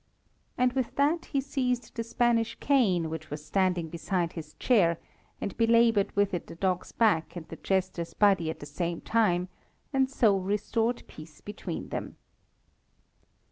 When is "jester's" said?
7.57-8.15